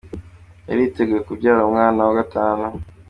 [0.67, 2.65] Yari yiteguye kubyara umwana wa gatanu.